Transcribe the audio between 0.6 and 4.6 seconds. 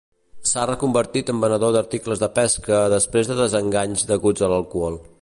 reconvertit en venedor d'articles de pesca després de desenganys deguts a